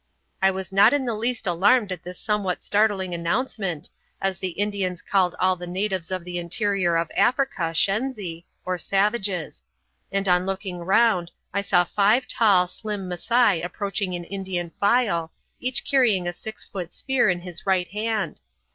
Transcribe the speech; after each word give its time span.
I 0.41 0.49
was 0.49 0.71
not 0.71 0.93
in 0.93 1.05
the 1.05 1.13
least 1.13 1.45
alarmed 1.45 1.91
at 1.91 2.01
this 2.01 2.17
somewhat 2.17 2.63
startling 2.63 3.13
announcement, 3.13 3.91
as 4.19 4.39
the 4.39 4.49
Indians 4.57 4.99
called 4.99 5.35
all 5.39 5.55
the 5.55 5.67
natives 5.67 6.09
of 6.09 6.23
the 6.25 6.39
interior 6.39 6.95
of 6.95 7.11
Africa 7.15 7.71
shenzi, 7.71 8.45
or 8.65 8.79
savages; 8.79 9.63
and 10.11 10.27
on 10.27 10.47
looking 10.47 10.79
round 10.79 11.31
I 11.53 11.61
saw 11.61 11.83
five 11.83 12.27
tall, 12.27 12.65
slim 12.65 13.07
Masai 13.07 13.61
approaching 13.61 14.13
in 14.13 14.23
Indian 14.23 14.71
file, 14.79 15.31
each 15.59 15.85
carrying 15.85 16.27
a 16.27 16.33
six 16.33 16.63
foot 16.63 16.91
spear 16.91 17.29
in 17.29 17.41
his 17.41 17.67
right 17.67 17.89
hand. 17.89 18.41